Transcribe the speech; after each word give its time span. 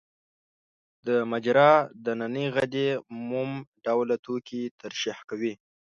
د 1.07 1.09
مجرا 1.31 1.71
د 2.03 2.05
نني 2.19 2.45
غدې 2.55 2.87
موم 3.29 3.51
ډوله 3.85 4.15
توکي 4.25 4.63
ترشح 4.81 5.17
کوي. 5.29 5.53